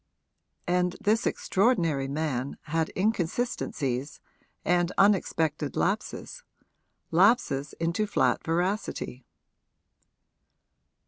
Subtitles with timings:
[0.65, 4.19] And this extraordinary man had inconsistencies
[4.65, 6.43] and unexpected lapses
[7.11, 9.27] lapses into flat veracity.